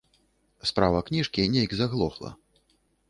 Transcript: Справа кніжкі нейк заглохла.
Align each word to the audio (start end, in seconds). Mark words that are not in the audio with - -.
Справа 0.69 1.03
кніжкі 1.09 1.45
нейк 1.57 1.77
заглохла. 1.83 2.35